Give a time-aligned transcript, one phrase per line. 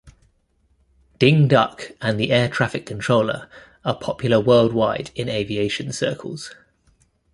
[1.19, 3.47] Ding Duck and the Air Traffic Controller
[3.85, 6.55] are popular worldwide in aviation circles.